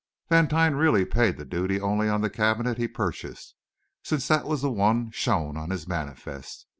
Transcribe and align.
Vantine 0.31 0.73
really 0.73 1.05
paid 1.05 1.37
the 1.37 1.45
duty 1.45 1.79
only 1.79 2.09
on 2.09 2.21
the 2.21 2.29
cabinet 2.31 2.79
he 2.79 2.87
purchased, 2.87 3.53
since 4.03 4.27
that 4.29 4.45
was 4.47 4.63
the 4.63 4.71
one 4.71 5.11
shown 5.11 5.55
on 5.55 5.69
his 5.69 5.87
manifest. 5.87 6.65